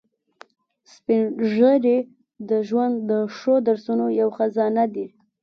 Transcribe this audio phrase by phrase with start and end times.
[0.93, 1.23] سپین
[1.53, 1.97] ږیری
[2.49, 5.07] د ژوند د ښو درسونو یو خزانه دي